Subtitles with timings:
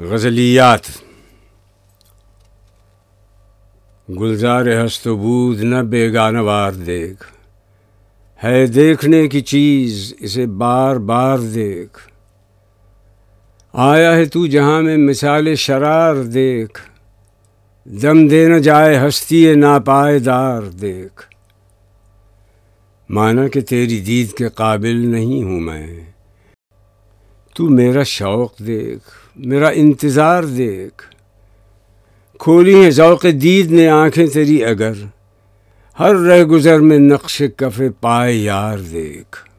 [0.00, 0.80] غزلیات۔
[4.10, 7.24] گلزار ہست و بود نہ بیگانوار دیکھ۔
[8.44, 11.98] ہے دیکھنے کی چیز اسے بار بار دیکھ۔
[13.72, 16.80] آیا ہے تو جہاں میں مثال شرار دیکھ۔
[17.84, 21.22] دم دے نہ جائے ہستی ناپائے دار دیکھ۔
[23.10, 26.00] مانا کہ تیری دید کے قابل نہیں ہوں میں۔
[27.54, 31.02] تو میرا شوق دیکھ، میرا انتظار دیکھ۔
[32.38, 34.92] کھولی ہیں ذوق دید نے آنکھیں تیری اگر،
[35.98, 39.49] ہر رہ گزر میں نقش کف پائے یار دیکھ۔